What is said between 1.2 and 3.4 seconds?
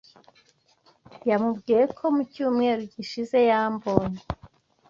Yamubwiye ko mu cyumweru gishize